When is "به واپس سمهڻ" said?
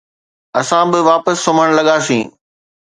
0.91-1.67